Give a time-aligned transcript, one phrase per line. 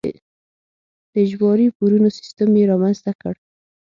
[1.11, 3.33] د اجباري پورونو سیستم یې رامنځته کړ.